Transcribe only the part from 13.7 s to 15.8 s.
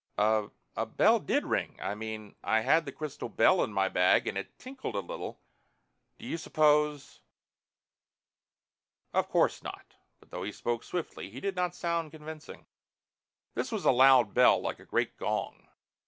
was a loud bell. Like a great gong."